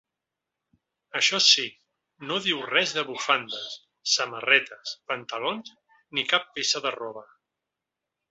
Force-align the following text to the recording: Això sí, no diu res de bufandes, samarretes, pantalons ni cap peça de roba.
Això 1.19 1.39
sí, 1.47 1.65
no 2.29 2.37
diu 2.45 2.63
res 2.69 2.93
de 2.99 3.03
bufandes, 3.09 3.75
samarretes, 4.15 4.95
pantalons 5.13 5.71
ni 6.19 6.27
cap 6.35 6.49
peça 6.59 6.83
de 6.87 6.95
roba. 6.99 7.25